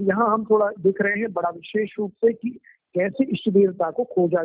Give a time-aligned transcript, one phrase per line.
[0.00, 2.50] यहाँ हम थोड़ा देख रहे हैं बड़ा विशेष रूप से कि
[2.94, 4.44] कैसे इष्ट देवता को खोजा